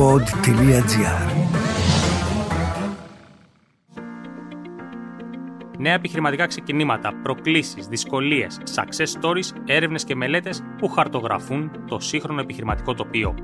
[0.00, 1.30] pod.gr
[5.78, 12.94] Νέα επιχειρηματικά ξεκινήματα, προκλήσεις, δυσκολίες, success stories, έρευνες και μελέτες που χαρτογραφούν το σύγχρονο επιχειρηματικό
[12.94, 13.34] τοπίο.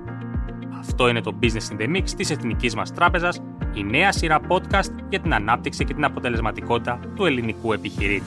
[0.78, 3.42] Αυτό είναι το Business in the Mix της Εθνικής μας Τράπεζας,
[3.74, 8.26] η νέα σειρά podcast για την ανάπτυξη και την αποτελεσματικότητα του ελληνικού επιχειρήτη.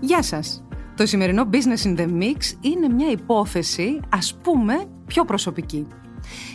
[0.00, 0.63] Γεια σας!
[0.96, 5.86] Το σημερινό Business in the Mix είναι μια υπόθεση, ας πούμε, πιο προσωπική.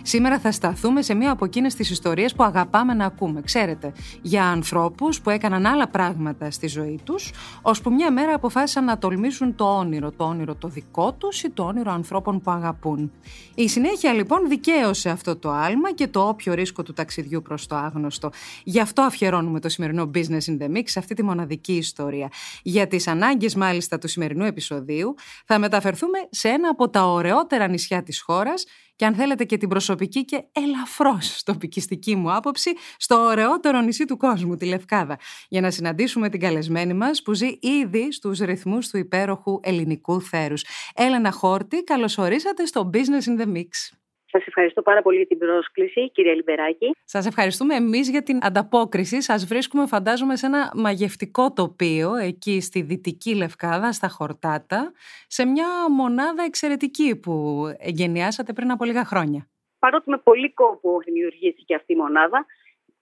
[0.01, 3.41] Σήμερα θα σταθούμε σε μία από εκείνες τις ιστορίες που αγαπάμε να ακούμε.
[3.41, 8.97] Ξέρετε, για ανθρώπους που έκαναν άλλα πράγματα στη ζωή τους, ώσπου μια μέρα αποφάσισαν να
[8.97, 13.11] τολμήσουν το όνειρο, το όνειρο το δικό τους ή το όνειρο ανθρώπων που αγαπούν.
[13.55, 17.75] Η συνέχεια λοιπόν δικαίωσε αυτό το άλμα και το όποιο ρίσκο του ταξιδιού προς το
[17.75, 18.29] άγνωστο.
[18.63, 22.31] Γι' αυτό αφιερώνουμε το σημερινό Business in the Mix σε αυτή τη μοναδική ιστορία.
[22.63, 28.03] Για τις ανάγκες μάλιστα του σημερινού επεισοδίου θα μεταφερθούμε σε ένα από τα ωραιότερα νησιά
[28.03, 28.65] της χώρας
[28.99, 34.17] και αν θέλετε και την προσωπική και ελαφρώς τοπικιστική μου άποψη στο ωραιότερο νησί του
[34.17, 35.19] κόσμου, τη Λευκάδα,
[35.49, 40.65] για να συναντήσουμε την καλεσμένη μας που ζει ήδη στους ρυθμούς του υπέροχου ελληνικού θέρους.
[40.93, 43.99] Έλενα Χόρτη, καλωσορίσατε στο Business in the Mix.
[44.31, 46.95] Σας ευχαριστώ πάρα πολύ για την πρόσκληση, κυρία Λιμπεράκη.
[47.03, 49.21] Σας ευχαριστούμε εμείς για την ανταπόκριση.
[49.21, 54.91] Σας βρίσκουμε, φαντάζομαι, σε ένα μαγευτικό τοπίο, εκεί στη Δυτική Λευκάδα, στα Χορτάτα,
[55.27, 59.47] σε μια μονάδα εξαιρετική που εγκαινιάσατε πριν από λίγα χρόνια.
[59.79, 62.45] Παρότι με πολύ κόπο δημιουργήθηκε αυτή η μονάδα,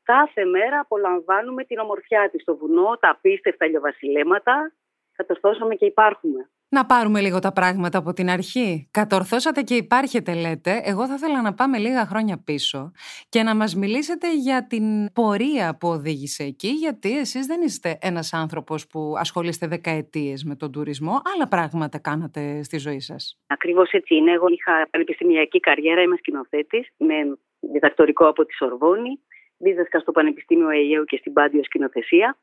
[0.03, 4.73] κάθε μέρα απολαμβάνουμε την ομορφιά της στο βουνό, τα απίστευτα λιοβασιλέματα,
[5.15, 6.49] κατορθώσαμε και υπάρχουμε.
[6.69, 8.87] Να πάρουμε λίγο τα πράγματα από την αρχή.
[8.91, 10.81] Κατορθώσατε και υπάρχετε λέτε.
[10.83, 12.91] Εγώ θα ήθελα να πάμε λίγα χρόνια πίσω
[13.29, 18.33] και να μας μιλήσετε για την πορεία που οδήγησε εκεί, γιατί εσείς δεν είστε ένας
[18.33, 23.39] άνθρωπος που ασχολείστε δεκαετίες με τον τουρισμό, άλλα πράγματα κάνατε στη ζωή σας.
[23.47, 24.31] Ακριβώς έτσι είναι.
[24.31, 27.15] Εγώ είχα πανεπιστημιακή καριέρα, είμαι σκηνοθέτης με
[27.59, 29.19] διδακτορικό από τη Σορβόνη,
[29.57, 32.37] δίδασκα στο Πανεπιστήμιο Αιγαίου και στην Πάντιο σκηνοθεσία.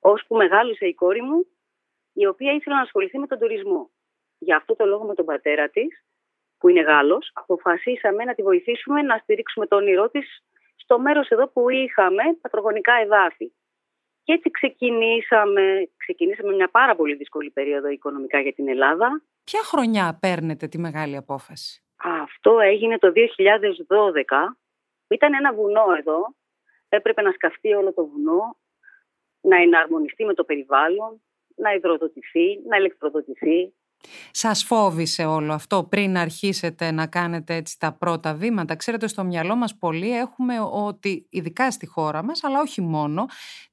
[0.00, 1.46] Ώσπου μεγάλωσε η κόρη μου
[2.12, 3.90] η οποία ήθελε να ασχοληθεί με τον τουρισμό.
[4.38, 6.04] Για αυτό το λόγο με τον πατέρα της,
[6.58, 10.44] που είναι Γάλλος, αποφασίσαμε να τη βοηθήσουμε να στηρίξουμε το όνειρό της
[10.76, 13.52] στο μέρος εδώ που είχαμε πατρογονικά εδάφη.
[14.22, 19.22] Και έτσι ξεκινήσαμε, ξεκινήσαμε μια πάρα πολύ δύσκολη περίοδο οικονομικά για την Ελλάδα.
[19.44, 24.56] Ποια χρονιά παίρνετε τη μεγάλη απόφαση; Αυτό έγινε το 2012.
[25.08, 26.34] Ήταν ένα βουνό εδώ.
[26.88, 28.56] Έπρεπε να σκαφτεί όλο το βουνό,
[29.40, 31.22] να εναρμονιστεί με το περιβάλλον,
[31.60, 33.72] να υδροδοτηθεί, να ηλεκτροδοτηθεί.
[34.30, 39.56] Σας φόβησε όλο αυτό πριν αρχίσετε να κάνετε έτσι τα πρώτα βήματα; Ξέρετε, στο μυαλό
[39.56, 43.26] μας πολλοί έχουμε ότι, ειδικά στη χώρα μας, αλλά όχι μόνο,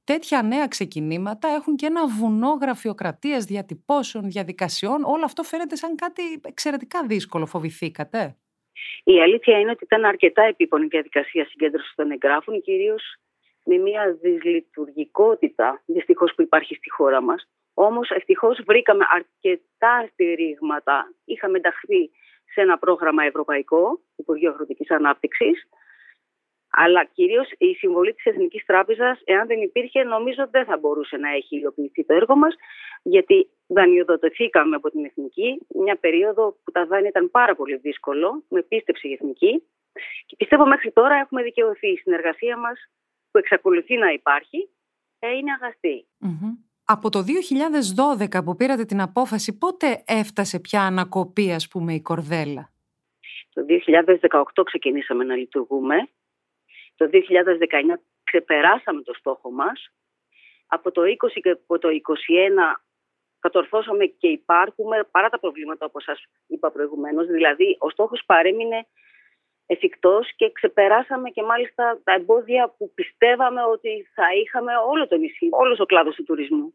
[0.04, 5.04] τέτοια νέα ξεκινήματα έχουν και ένα βουνό γραφειοκρατίας, διατυπώσεων, διαδικασιών.
[5.04, 7.46] Όλο αυτό φαίνεται σαν κάτι εξαιρετικά δύσκολο.
[7.46, 8.36] Φοβηθήκατε;
[9.04, 13.16] Η αλήθεια είναι ότι ήταν αρκετά επίπονη διαδικασία συγκέντρωσης των εγγράφων, κυρίως
[13.64, 17.48] με μια δυσλειτουργικότητα δυστυχώς που υπάρχει στη χώρα μας.
[17.80, 21.12] Όμως ευτυχώς βρήκαμε αρκετά στηρίγματα.
[21.24, 22.10] Είχαμε ενταχθεί
[22.52, 25.68] σε ένα πρόγραμμα ευρωπαϊκό, Υπουργείο Αγροτικής Ανάπτυξης.
[26.70, 31.30] Αλλά κυρίως η συμβολή της Εθνικής Τράπεζας, εάν δεν υπήρχε, νομίζω δεν θα μπορούσε να
[31.30, 32.54] έχει υλοποιηθεί το έργο μας,
[33.02, 38.62] γιατί δανειοδοτηθήκαμε από την Εθνική μια περίοδο που τα δάνεια ήταν πάρα πολύ δύσκολο, με
[38.62, 39.62] πίστεψη η Εθνική.
[40.26, 41.88] Και πιστεύω μέχρι τώρα έχουμε δικαιωθεί.
[41.88, 42.78] Η συνεργασία μας,
[43.30, 44.68] που εξακολουθεί να υπάρχει,
[45.18, 45.52] ε, είναι
[46.90, 47.24] από το
[48.18, 52.70] 2012 που πήρατε την απόφαση, πότε έφτασε πια ανακοπή, ας πούμε, η κορδέλα;
[53.52, 56.08] Το 2018 ξεκινήσαμε να λειτουργούμε.
[56.96, 59.92] Το 2019 ξεπεράσαμε το στόχο μας.
[60.66, 62.82] Από το 20 και από το 21
[63.38, 67.26] κατορθώσαμε και υπάρχουμε παρά τα προβλήματα όπως σας είπα προηγουμένως.
[67.26, 68.86] Δηλαδή ο στόχος παρέμεινε
[69.66, 75.48] εφικτός και ξεπεράσαμε και μάλιστα τα εμπόδια που πιστεύαμε ότι θα είχαμε όλο το νησί,
[75.50, 76.74] όλος ο κλάδος του τουρισμού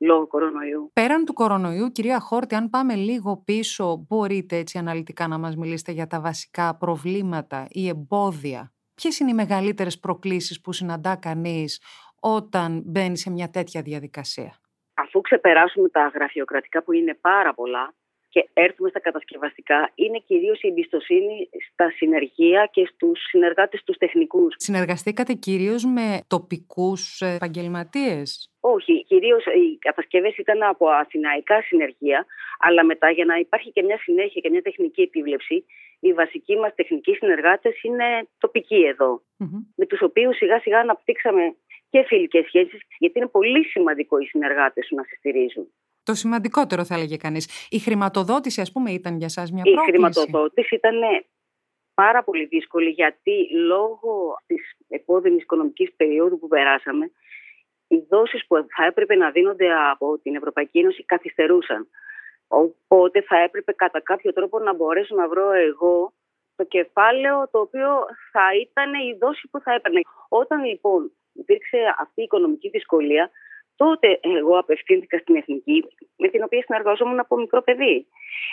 [0.00, 0.90] λόγω κορονοϊού.
[0.92, 5.92] Πέραν του κορονοϊού, κυρία Χόρτη, αν πάμε λίγο πίσω, μπορείτε έτσι αναλυτικά να μας μιλήσετε
[5.92, 8.72] για τα βασικά προβλήματα ή εμπόδια.
[8.94, 11.82] Ποιες είναι οι μεγαλύτερες προκλήσεις που συναντά κανείς
[12.20, 14.60] όταν μπαίνει σε μια τέτοια διαδικασία;
[14.94, 17.94] Αφού ξεπεράσουμε τα γραφειοκρατικά που είναι πάρα πολλά,
[18.28, 24.54] και έρθουμε στα κατασκευαστικά είναι κυρίως η εμπιστοσύνη στα συνεργεία και στους συνεργάτες τους τεχνικούς.
[24.58, 32.26] Συνεργαστήκατε κυρίως με τοπικούς επαγγελματίες; Όχι, κυρίως οι κατασκευές ήταν από αθηναϊκά συνεργεία,
[32.58, 35.64] αλλά μετά για να υπάρχει και μια συνέχεια και μια τεχνική επίβλεψη,
[36.00, 38.94] οι βασικοί μας τεχνικοί συνεργάτες είναι τοπικοί
[39.76, 41.54] με τους οποίους σιγά σιγά αναπτύξαμε
[41.90, 45.72] και φιλικές σχέσεις, γιατί είναι πολύ σημαντικό οι συνεργάτες σου να σε στηρίζουν.
[46.02, 47.68] Το σημαντικότερο θα έλεγε κανείς.
[47.70, 50.96] Η χρηματοδότηση ας πούμε ήταν για σας μια Η πρόκληση; χρηματοδότηση ήταν
[51.94, 57.10] πάρα πολύ δύσκολη γιατί λόγω της επώδυνης οικονομικής περίοδου που περάσαμε
[57.92, 61.88] οι δόσεις που θα έπρεπε να δίνονται από την Ευρωπαϊκή Ένωση καθυστερούσαν.
[62.48, 66.12] Οπότε θα έπρεπε κατά κάποιο τρόπο να μπορέσω να βρω εγώ
[66.56, 67.88] το κεφάλαιο το οποίο
[68.32, 70.00] θα ήταν η δόση που θα έπαιρνε.
[70.28, 73.30] Όταν λοιπόν υπήρξε αυτή η οικονομική δυσκολία,
[73.84, 75.84] τότε εγώ απευθύνθηκα στην Εθνική,
[76.16, 78.06] με την οποία συνεργαζόμουν από μικρό παιδί.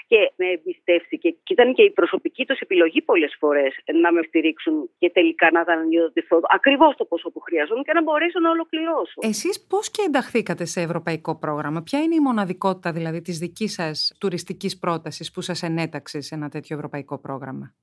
[0.07, 1.29] Και με εμπιστεύτηκε.
[1.29, 3.71] Και ήταν και η προσωπική τους επιλογή πολλές φορές
[4.01, 8.39] να με στηρίξουν και τελικά να δανειοδοτηθώ ακριβώς το ποσό που χρειαζόμουν και να μπορέσω
[8.39, 9.19] να ολοκληρώσω.
[9.21, 14.17] Εσείς πώς και ενταχθήκατε σε ευρωπαϊκό πρόγραμμα, Ποια είναι η μοναδικότητα δηλαδή της δικής σας
[14.19, 17.75] τουριστικής πρότασης που σας ενέταξε σε ένα τέτοιο ευρωπαϊκό πρόγραμμα;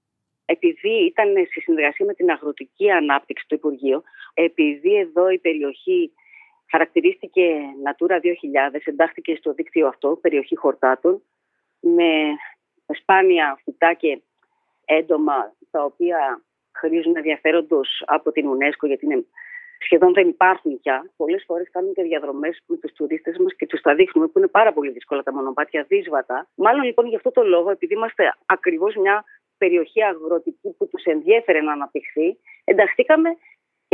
[0.44, 4.02] Επειδή ήταν σε συνεργασία με την αγροτική ανάπτυξη του Υπουργείου,
[4.34, 6.12] επειδή εδώ η περιοχή
[6.70, 7.42] χαρακτηρίστηκε
[7.84, 8.20] Natura 2000,
[8.84, 11.22] εντάχθηκε στο δίκτυο αυτό, περιοχή χορτάτων,
[11.80, 12.36] με
[12.86, 14.22] σπάνια φυτά και
[14.84, 19.24] έντομα τα οποία χρήζουν ενδιαφέροντος από την UNESCO γιατί είναι,
[19.78, 21.10] σχεδόν δεν υπάρχουν πια.
[21.16, 24.48] Πολλές φορές κάνουμε και διαδρομές με τους τουρίστες μας και τους τα δείχνουμε που είναι
[24.48, 26.48] πάρα πολύ δύσκολα τα μονοπάτια δύσβατα.
[26.54, 29.24] Μάλλον λοιπόν γι' αυτό το λόγο, επειδή είμαστε ακριβώς μια
[29.58, 33.36] περιοχή αγροτική που τους ενδιέφερε να αναπτυχθεί, ενταχθήκαμε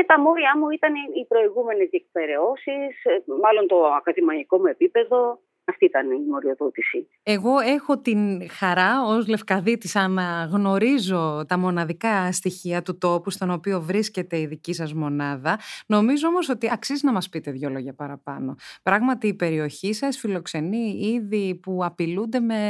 [0.01, 5.85] και τα μόρια μου ήταν οι προηγούμενες διεκπαιρεώσεις, ε, μάλλον το ακαδημαϊκό μου επίπεδο, αυτή
[5.85, 7.09] ήταν η μοριοδότηση.
[7.23, 13.81] Εγώ έχω την χαρά ως Λευκαδίτης να γνωρίζω τα μοναδικά στοιχεία του τόπου στον οποίο
[13.81, 15.59] βρίσκεται η δική σας μονάδα.
[15.87, 18.57] Νομίζω όμως ότι αξίζει να μας πείτε δύο λόγια παραπάνω.
[18.83, 22.61] Πράγματι η περιοχή σας φιλοξενεί είδη που απειλούνται με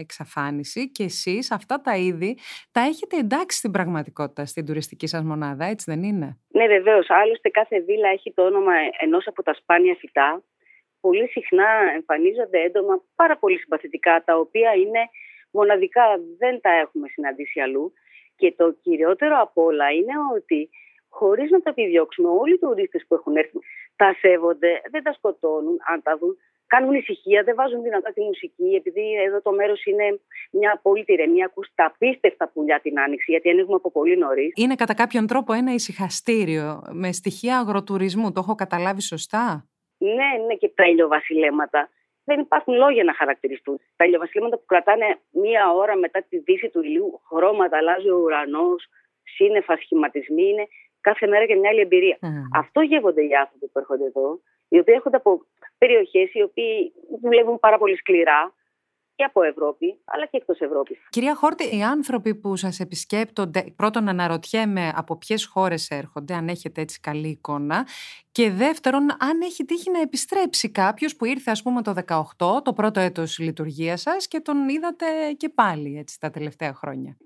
[0.00, 2.38] εξαφάνιση και εσείς αυτά τα είδη
[2.72, 7.48] τα έχετε εντάξει στην πραγματικότητα στην τουριστική σας μονάδα, έτσι δεν είναι; Ναι βεβαίως, άλλωστε
[7.48, 10.42] κάθε βίλα έχει το όνομα ενός από τα σπάνια φυτά
[11.00, 15.02] πολύ συχνά εμφανίζονται έντομα πάρα πολύ συμπαθητικά, τα οποία είναι
[15.50, 16.02] μοναδικά,
[16.38, 17.92] δεν τα έχουμε συναντήσει αλλού.
[18.36, 20.70] Και το κυριότερο από όλα είναι ότι
[21.08, 23.58] χωρίς να τα επιδιώξουμε, όλοι οι τουρίστες που έχουν έρθει
[23.96, 26.36] τα σέβονται, δεν τα σκοτώνουν, αν τα δουν.
[26.66, 30.20] Κάνουν ησυχία, δεν βάζουν δυνατά τη μουσική, επειδή εδώ το μέρος είναι
[30.50, 31.44] μια απόλυτη ηρεμία.
[31.44, 34.52] Ακούς τα απίστευτα πουλιά την άνοιξη, γιατί ανοίγουμε από πολύ νωρίς.
[34.56, 38.32] Είναι κατά κάποιον τρόπο ένα ησυχαστήριο με στοιχεία αγροτουρισμού.
[38.32, 39.68] Το έχω καταλάβει σωστά;
[39.98, 41.90] Ναι, ναι, και τα ηλιοβασιλέματα.
[42.24, 43.80] Δεν υπάρχουν λόγια να χαρακτηριστούν.
[43.96, 48.86] Τα ηλιοβασιλέματα που κρατάνε μία ώρα μετά τη δύση του ηλίου, χρώματα, αλλάζει ο ουρανός,
[49.22, 50.66] σύννεφα, σχηματισμοί, είναι
[51.00, 52.18] κάθε μέρα και μια άλλη εμπειρία.
[52.54, 55.42] Αυτό γεύονται οι άνθρωποι που έρχονται εδώ, οι οποίοι έρχονται από
[55.78, 56.92] περιοχές οι οποίοι
[57.22, 58.54] δουλεύουν πάρα πολύ σκληρά,
[59.18, 60.98] και από Ευρώπη, αλλά και εκτός Ευρώπης.
[61.08, 66.80] Κυρία Χόρτη, οι άνθρωποι που σας επισκέπτονται, πρώτον αναρωτιέμαι από ποιες χώρες έρχονται, αν έχετε
[66.80, 67.86] έτσι καλή εικόνα.
[68.32, 72.72] Και δεύτερον, αν έχει τύχει να επιστρέψει κάποιος που ήρθε, ας πούμε, το 18, το
[72.72, 75.06] πρώτο έτος λειτουργίας σας και τον είδατε
[75.36, 77.16] και πάλι έτσι τα τελευταία χρόνια.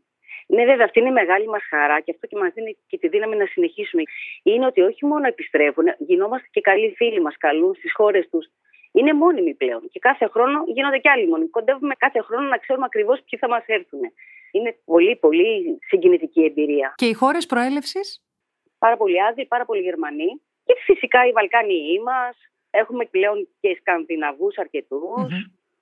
[0.47, 3.09] Ναι, βέβαια, αυτή είναι η μεγάλη μας χαρά και αυτό και μας δίνει και τη
[3.09, 4.03] δύναμη να συνεχίσουμε.
[4.43, 8.47] Είναι ότι όχι μόνο επιστρέφουν, γινόμαστε και καλοί φίλοι μας, καλούν στις χώρες τους
[8.93, 9.89] είναι μόνιμοι πλέον.
[9.91, 11.49] Και κάθε χρόνο γίνονται και άλλοι μόνιμοι.
[11.49, 14.01] Κοντεύουμε κάθε χρόνο να ξέρουμε ακριβώς ποιοι θα μας έρθουν.
[14.53, 16.93] Είναι πολύ, πολύ συγκινητική εμπειρία.
[16.97, 18.23] Και οι χώρες προέλευσης;
[18.79, 20.43] Πάρα πολλοί Άδειοι, πάρα πολλοί Γερμανοί.
[20.65, 22.21] Και φυσικά οι Βαλκάνοι μα.
[22.71, 24.59] Έχουμε πλέον και Σκανδιναβούς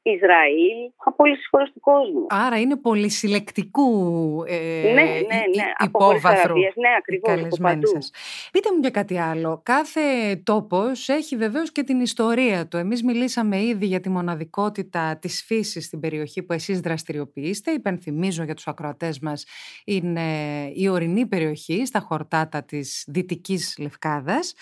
[0.02, 2.26] Ισραήλ, από όλε τι χώρες του κόσμου.
[2.28, 8.10] Άρα είναι πολυσυλλεκτικού ε, ναι, ναι, ναι, υπόβαθρου ναι, ακριβώς, σας.
[8.52, 9.60] Πείτε μου και κάτι άλλο.
[9.64, 10.00] Κάθε
[10.44, 12.76] τόπος έχει βεβαίως και την ιστορία του.
[12.76, 17.70] Εμείς μιλήσαμε ήδη για τη μοναδικότητα της φύσης στην περιοχή που εσείς δραστηριοποιείστε.
[17.70, 19.46] Υπενθυμίζω για τους ακροατές μας
[19.84, 20.20] είναι
[20.74, 24.54] η ορεινή περιοχή στα χορτάτα της Δυτικής Λευκάδας.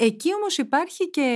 [0.00, 1.28] Εκεί όμως υπάρχει και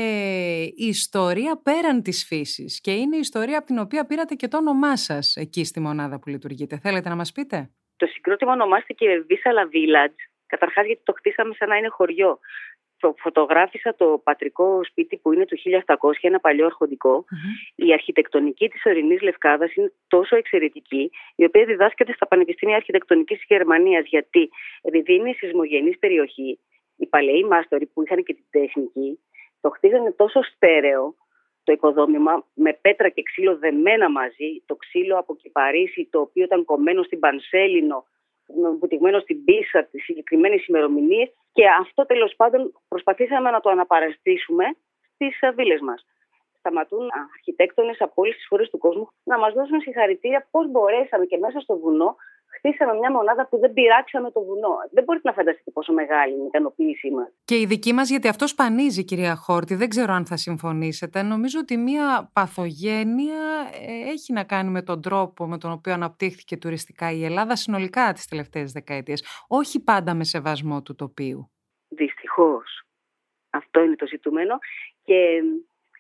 [0.75, 4.57] η ιστορία πέραν της φύσης και είναι η ιστορία από την οποία πήρατε και το
[4.57, 6.79] όνομά σας εκεί στη μονάδα που λειτουργείτε.
[6.79, 11.77] Θέλετε να μας πείτε; Το συγκρότημα ονομάστηκε Vissala Village, καταρχάς γιατί το χτίσαμε σαν να
[11.77, 12.39] είναι χωριό.
[12.99, 16.71] Το φωτογράφησα το πατρικό σπίτι που είναι του 1700, ένα παλιό
[17.75, 23.47] Η αρχιτεκτονική της ορεινής Λευκάδας είναι τόσο εξαιρετική, η οποία διδάσκεται στα Πανεπιστήμια Αρχιτεκτονικής της
[23.49, 24.51] Γερμανίας, γιατί
[24.83, 26.59] επειδή είναι σεισμογενής περιοχή,
[27.03, 29.19] οι παλαιοί μάστοροι που είχαν και την τεχνική
[29.61, 31.15] το χτίζανε τόσο στέρεο
[31.65, 36.65] το οικοδόμημα με πέτρα και ξύλο δεμένα μαζί, το ξύλο από Κυπαρίσι το οποίο ήταν
[36.65, 38.05] κομμένο στην Πανσέλινο,
[38.79, 44.65] βουτυγμένο στην πίσα τη συγκεκριμένη ημερομηνίες και αυτό τέλος πάντων προσπαθήσαμε να το αναπαραστήσουμε
[45.15, 46.07] στις βίλε μας.
[46.59, 51.37] Σταματούν αρχιτέκτονες από όλες τις χώρες του κόσμου να μας δώσουν συγχαρητήρια πώς μπορέσαμε και
[51.37, 52.17] μέσα στο βουνό
[52.57, 54.75] χτίσαμε μια μονάδα που δεν πειράξαμε το βουνό.
[54.91, 57.29] Δεν μπορείτε να φανταστείτε πόσο μεγάλη είναι η ικανοποίησή μας.
[57.45, 61.23] Και η δική μας, γιατί αυτό σπανίζει, κυρία Χόρτη, δεν ξέρω αν θα συμφωνήσετε.
[61.23, 63.41] Νομίζω ότι μια παθογένεια
[63.87, 68.13] ε, έχει να κάνει με τον τρόπο με τον οποίο αναπτύχθηκε τουριστικά η Ελλάδα συνολικά
[68.13, 69.45] τις τελευταίες δεκαετίες.
[69.49, 71.51] Όχι πάντα με σεβασμό του τοπίου.
[71.89, 72.83] Δυστυχώς.
[73.51, 74.59] Αυτό είναι το ζητούμενο.
[75.03, 75.43] Και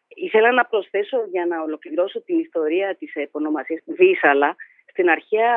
[0.08, 4.56] ήθελα να προσθέσω για να ολοκληρώσω την ιστορία της επωνομασίας Βίσαλα
[4.92, 5.56] στην αρχαία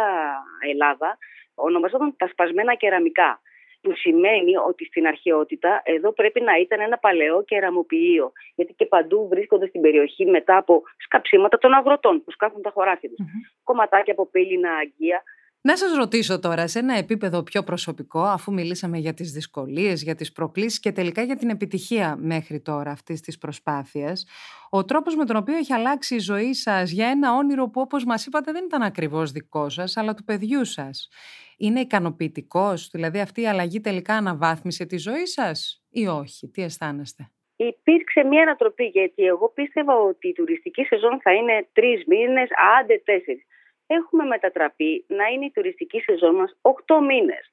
[0.71, 1.17] Ελλάδα
[1.55, 3.39] ονομαζόταν τα σπασμένα κεραμικά
[3.81, 8.31] που σημαίνει ότι στην αρχαιότητα εδώ πρέπει να ήταν ένα παλαιό κεραμοποιείο.
[8.55, 13.09] Γιατί και παντού βρίσκονται στην περιοχή μετά από σκαψίματα των αγροτών που σκάφουν τα χωράφια
[13.09, 13.25] τους.
[13.63, 15.23] Κομματάκια από πύληνα αγγεία
[15.67, 20.15] να σας ρωτήσω τώρα σε ένα επίπεδο πιο προσωπικό, αφού μιλήσαμε για τις δυσκολίες, για
[20.15, 24.25] τις προκλήσεις και τελικά για την επιτυχία μέχρι τώρα αυτής της προσπάθειας,
[24.69, 28.05] ο τρόπος με τον οποίο έχει αλλάξει η ζωή σας για ένα όνειρο που όπως
[28.05, 31.09] μας είπατε δεν ήταν ακριβώς δικό σας, αλλά του παιδιού σας.
[31.57, 37.29] Είναι ικανοποιητικός, δηλαδή αυτή η αλλαγή τελικά αναβάθμισε τη ζωή σας ή όχι, τι αισθάνεστε;
[37.55, 43.01] Υπήρξε μια ανατροπή γιατί εγώ πίστευα ότι η τουριστική σεζόν θα είναι τρεις μήνες, άντε
[43.05, 43.45] τέσσερις
[43.87, 46.71] έχουμε μετατραπεί να είναι η τουριστική σεζόν μας 8
[47.07, 47.49] μήνες.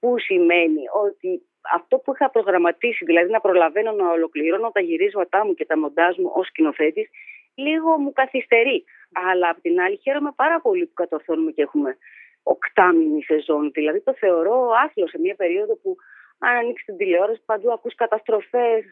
[0.00, 1.42] Που σημαίνει ότι
[1.74, 6.16] αυτό που είχα προγραμματίσει, δηλαδή να προλαβαίνω να ολοκληρώνω τα γυρίσματά μου και τα μοντάζ
[6.16, 7.08] μου ως σκηνοθέτης,
[7.54, 8.84] λίγο μου καθυστερεί.
[9.30, 11.96] Αλλά απ' την άλλη χαίρομαι πάρα πολύ που κατορθώνουμε και έχουμε
[12.42, 13.70] οκτάμινη σεζόν.
[13.72, 15.96] Δηλαδή το θεωρώ άθλος σε μια περίοδο που
[16.38, 18.84] αν ανοίξεις την τηλεόραση παντού ακούς καταστροφές,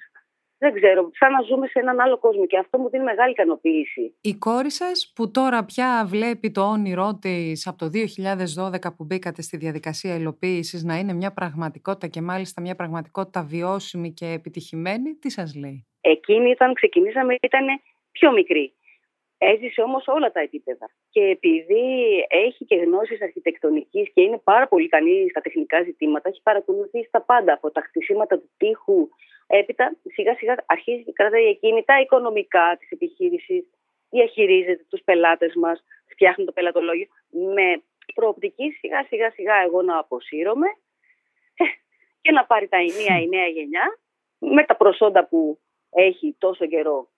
[0.65, 4.15] δεν ξέρω, σαν να ζούμε σε έναν άλλο κόσμο και αυτό μου δίνει μεγάλη ικανοποίηση.
[4.21, 9.43] Η κόρη σας που τώρα πια βλέπει το όνειρό της από το 2012 που μπήκατε
[9.43, 15.31] στη διαδικασία υλοποίησης να είναι μια πραγματικότητα και μάλιστα μια πραγματικότητα βιώσιμη και επιτυχημένη, τι
[15.31, 17.67] σας λέει; Εκείνη όταν ξεκινήσαμε ήταν
[18.13, 18.75] πιο μικρή.
[19.39, 20.87] Έζησε όμως όλα τα επίπεδα.
[21.11, 21.85] Και επειδή
[22.29, 27.23] έχει και γνώσεις αρχιτεκτονικής και είναι πάρα πολύ καλή στα τεχνικά ζητήματα, έχει παρακολουθήσει τα
[27.23, 29.09] πάντα από τα χτισήματα του τείχου.
[29.47, 33.65] Έπειτα σιγά σιγά αρχίζει και κρατάει εκείνη τα οικονομικά της επιχείρησης,
[34.11, 37.07] διαχειρίζεται τους πελάτες μας, φτιάχνει το πελατολόγιο.
[37.55, 37.83] Με
[38.15, 40.67] προοπτική σιγά σιγά σιγά εγώ να αποσύρωμαι
[41.55, 41.65] ε,
[42.21, 43.99] και να πάρει τα ενία η νέα γενιά
[44.39, 45.59] με τα προσόντα που
[45.91, 47.09] έχει τόσο καιρό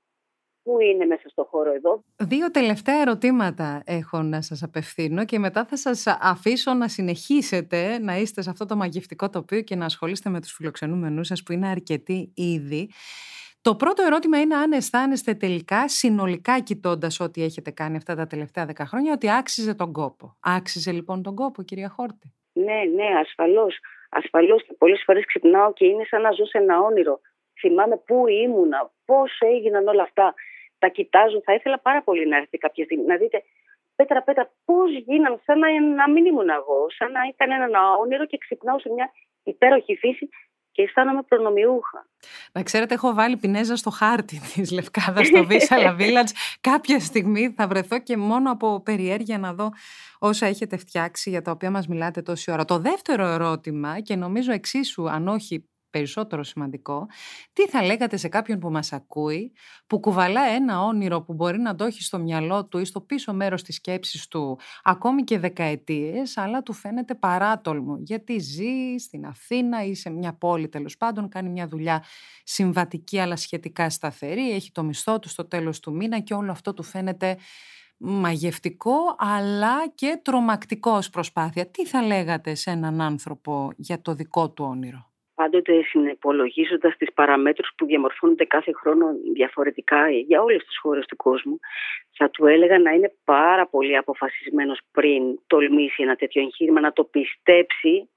[0.65, 5.65] Πού είναι μέσα στο χώρο εδώ; Δύο τελευταία ερωτήματα έχω να σας απευθύνω και μετά
[5.65, 10.31] θα σας αφήσω να συνεχίσετε να είστε σε αυτό το μαγευτικό τοπίο και να ασχολείστε
[10.31, 12.91] με τους φιλοξενούμενους σας που είναι αρκετοί ήδη.
[13.61, 18.67] Το πρώτο ερώτημα είναι αν αισθάνεστε τελικά, συνολικά κοιτώντας ό,τι έχετε κάνει αυτά τα τελευταία
[18.67, 20.37] δέκα χρόνια, ότι άξιζε τον κόπο.
[20.41, 23.79] Άξιζε λοιπόν τον κόπο, κυρία Χόρτη; Ναι, ναι, ασφαλώς.
[24.11, 27.21] Ασφαλώς και πολλές φορές ξυπνάω και είναι σαν να ζω σε ένα όνειρο.
[27.61, 30.35] Θυμάμαι πού ήμουνα, πώς έγιναν όλα αυτά
[30.85, 31.39] τα κοιτάζω.
[31.47, 33.39] Θα ήθελα πάρα πολύ να έρθει κάποια στιγμή να δείτε
[33.97, 35.69] πέτρα πέτρα πώς γίνανε, σαν να,
[36.01, 39.07] να μην ήμουν εγώ, σαν να ήταν ένα όνειρο και ξυπνάω σε μια
[39.43, 40.29] υπέροχη φύση
[40.73, 42.07] και αισθάνομαι προνομιούχα.
[42.53, 46.33] Να ξέρετε, έχω βάλει πινέζα στο χάρτη της Λευκάδας στο Vissala Village.
[46.61, 49.71] Κάποια στιγμή θα βρεθώ και μόνο από περιέργεια να δω
[50.19, 52.65] όσα έχετε φτιάξει για τα οποία μας μιλάτε τόση ώρα.
[52.65, 57.07] Το δεύτερο ερώτημα, και νομίζω εξίσου, αν όχι περισσότερο σημαντικό,
[57.53, 59.53] τι θα λέγατε σε κάποιον που μας ακούει,
[59.87, 63.33] που κουβαλά ένα όνειρο που μπορεί να το έχει στο μυαλό του ή στο πίσω
[63.33, 69.85] μέρος της σκέψης του ακόμη και δεκαετίες, αλλά του φαίνεται παράτολμο, γιατί ζει στην Αθήνα
[69.85, 72.05] ή σε μια πόλη τέλος πάντων, κάνει μια δουλειά
[72.45, 76.75] συμβατική αλλά σχετικά σταθερή, έχει το μισθό του στο τέλος του μήνα και όλο αυτό
[76.75, 77.37] του φαίνεται
[77.97, 81.71] μαγευτικό αλλά και τρομακτικό ως προσπάθεια.
[81.71, 87.73] Τι θα λέγατε σε έναν άνθρωπο για το δικό του όνειρο; Πάντοτε συνυπολογίζοντας τις παραμέτρους
[87.77, 91.59] που διαμορφώνονται κάθε χρόνο διαφορετικά για όλες τις χώρες του κόσμου,
[92.17, 97.05] θα του έλεγα να είναι πάρα πολύ αποφασισμένος πριν τολμήσει ένα τέτοιο εγχείρημα, να το
[97.05, 98.11] πιστέψει,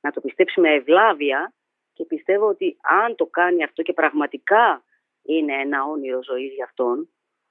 [0.00, 1.52] να το πιστέψει με ευλάβεια
[1.92, 4.84] και πιστεύω ότι αν το κάνει αυτό και πραγματικά
[5.22, 7.08] είναι ένα όνειρο ζωής για αυτόν,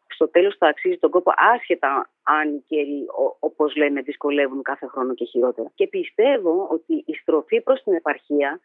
[0.08, 3.06] στο τέλος θα αξίζει τον κόπο άσχετα αν οι καιροί,
[3.40, 5.72] όπως λένε, δυσκολεύουν κάθε χρόνο και χειρότερα.
[5.76, 8.60] Και πιστεύω ότι η στροφή προς την επαρχία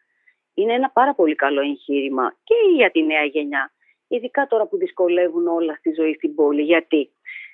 [0.55, 3.71] είναι ένα πάρα πολύ καλό εγχείρημα και για τη νέα γενιά.
[4.07, 6.61] Ειδικά τώρα που δυσκολεύουν όλα στη ζωή στην πόλη.
[6.61, 7.11] Γιατί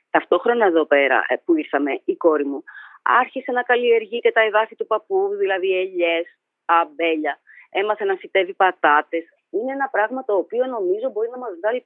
[0.09, 2.63] ταυτόχρονα εδώ πέρα ε, που ήρθαμε, η κόρη μου
[3.01, 6.25] άρχισε να καλλιεργεί και τα εδάφη του παππού, δηλαδή ελιές,
[6.65, 7.39] αμπέλια.
[7.69, 9.23] Έμαθε να φυτεύει πατάτες.
[9.49, 11.85] Είναι ένα πράγμα το οποίο νομίζω μπορεί να μας βγάλει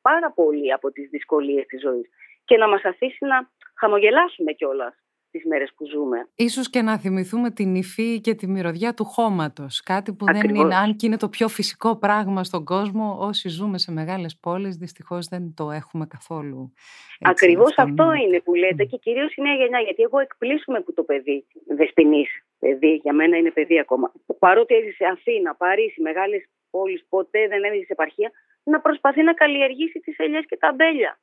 [0.00, 2.08] πάρα πολύ από τις δυσκολίες της ζωής
[2.44, 4.94] και να μας αφήσει να χαμογελάσουμε κιόλας
[5.36, 6.28] τις μέρες που ζούμε.
[6.34, 9.80] Ίσως και να θυμηθούμε την υφή και τη μυρωδιά του χώματος.
[9.80, 13.78] Κάτι που δεν είναι, αν και είναι το πιο φυσικό πράγμα στον κόσμο, όσοι ζούμε
[13.78, 16.72] σε μεγάλες πόλεις, δυστυχώς δεν το έχουμε καθόλου.
[17.18, 20.92] Έτσι, Ακριβώς αυτό είναι που λέτε και κυρίως η νέα γενιά, γιατί εγώ εκπλήσουμε που
[20.92, 22.28] το παιδί δεσποινής
[22.58, 24.12] παιδί, για μένα είναι παιδί ακόμα.
[24.38, 28.30] Παρότι έζησε Αθήνα, Παρίσι, μεγάλες πόλεις, ποτέ δεν έζησε επαρχία,
[28.62, 31.18] να προσπαθεί να καλλιεργήσει τις ελιές και τα μπέλια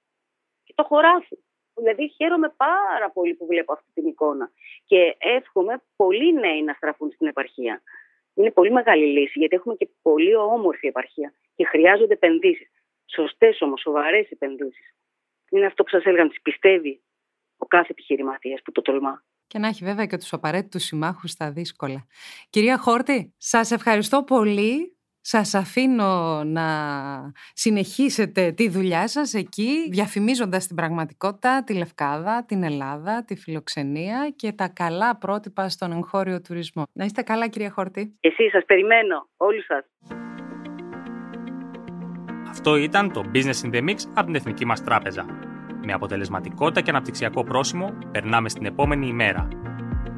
[0.64, 1.38] και το χωράφι.
[1.76, 4.52] Δηλαδή χαίρομαι πάρα πολύ που βλέπω αυτή την εικόνα
[4.86, 7.82] και εύχομαι πολλοί νέοι να στραφούν στην επαρχία.
[8.34, 12.70] Είναι πολύ μεγάλη λύση γιατί έχουμε και πολύ όμορφη επαρχία και χρειάζονται επενδύσεις.
[13.06, 14.96] Σωστές όμως, σοβαρές επενδύσεις.
[15.50, 17.02] Είναι αυτό που σας έλεγα, τις πιστεύει
[17.58, 19.24] ο κάθε επιχειρηματίας που το τολμά.
[19.48, 22.08] Και να έχει βέβαια και τους απαραίτητους συμμάχους στα δύσκολα.
[22.50, 24.93] Κυρία Χόρτη, σας ευχαριστώ πολύ
[25.26, 26.66] σας αφήνω να
[27.54, 34.52] συνεχίσετε τη δουλειά σας εκεί, διαφημίζοντας την πραγματικότητα, τη Λευκάδα, την Ελλάδα, τη φιλοξενία και
[34.52, 36.84] τα καλά πρότυπα στον εγχώριο τουρισμό.
[36.94, 38.18] Να είστε καλά κυρία Χόρτη.
[38.20, 39.86] Εσύ σας περιμένω, όλους σας.
[42.50, 45.26] Αυτό ήταν το Business in the Mix από την Εθνική μας Τράπεζα.
[45.86, 49.48] Με αποτελεσματικότητα και αναπτυξιακό πρόσημο, περνάμε στην επόμενη ημέρα–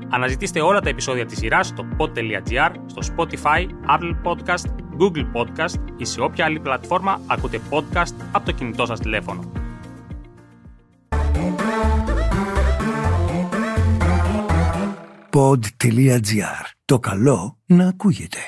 [0.09, 6.05] Αναζητήστε όλα τα επεισόδια της σειράς στο pod.gr, στο Spotify, Apple Podcast, Google Podcast ή
[6.05, 9.51] σε όποια άλλη πλατφόρμα ακούτε podcast από το κινητό σας τηλέφωνο.
[15.29, 16.65] Pod.gr.
[16.85, 18.39] Το καλό να ακούγεται.